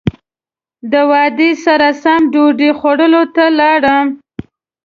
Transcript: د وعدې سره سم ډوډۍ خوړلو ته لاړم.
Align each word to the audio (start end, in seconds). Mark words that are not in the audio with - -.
د 0.91 0.93
وعدې 1.11 1.51
سره 1.65 1.87
سم 2.03 2.21
ډوډۍ 2.33 2.69
خوړلو 2.79 3.23
ته 3.35 3.45
لاړم. 3.59 4.07